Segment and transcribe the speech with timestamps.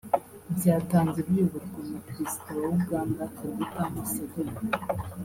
[0.57, 4.53] byatangiye biyoborwa na Perezida wa Uganda Kaguta Museveni